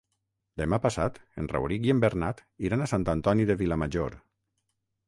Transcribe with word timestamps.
Demà 0.61 0.79
passat 0.85 1.19
en 1.43 1.49
Rauric 1.51 1.85
i 1.89 1.93
en 1.95 2.01
Bernat 2.07 2.43
iran 2.71 2.87
a 2.87 2.89
Sant 2.95 3.07
Antoni 3.17 3.51
de 3.53 3.59
Vilamajor. 3.63 4.23